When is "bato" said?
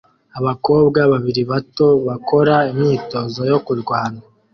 1.51-1.87